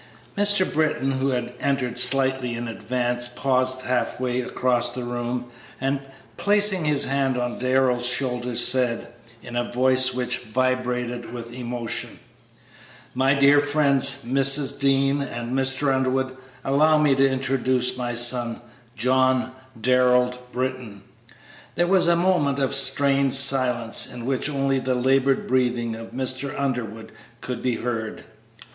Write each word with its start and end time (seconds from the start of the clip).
Mr. 0.35 0.65
Britton, 0.73 1.11
who 1.11 1.29
had 1.29 1.53
entered 1.59 1.99
slightly 1.99 2.55
in 2.55 2.67
advance, 2.67 3.27
paused 3.27 3.81
half 3.83 4.19
way 4.19 4.41
across 4.41 4.89
the 4.89 5.03
room, 5.03 5.45
and, 5.79 5.99
placing 6.37 6.85
his 6.85 7.05
hand 7.05 7.37
on 7.37 7.59
Darrell's 7.59 8.07
shoulder, 8.07 8.55
said, 8.55 9.09
in 9.43 9.55
a 9.55 9.71
voice 9.71 10.11
which 10.11 10.39
vibrated 10.39 11.31
with 11.31 11.53
emotion, 11.53 12.17
"My 13.13 13.35
dear 13.35 13.59
friends, 13.59 14.23
Mrs. 14.25 14.79
Dean 14.79 15.21
and 15.21 15.53
Mr. 15.55 15.93
Underwood, 15.93 16.35
allow 16.65 16.97
me 16.97 17.13
to 17.13 17.29
introduce 17.29 17.95
my 17.95 18.15
son, 18.15 18.59
John 18.95 19.51
Darrell 19.79 20.33
Britton!" 20.51 21.03
There, 21.75 21.85
was 21.85 22.07
a 22.07 22.15
moment 22.15 22.57
of 22.57 22.73
strained 22.73 23.35
silence 23.35 24.11
in 24.11 24.25
which 24.25 24.49
only 24.49 24.79
the 24.79 24.95
labored 24.95 25.45
breathing 25.47 25.95
of 25.95 26.07
Mr. 26.07 26.59
Underwood 26.59 27.11
could 27.41 27.61
be 27.61 27.75
heard. 27.75 28.23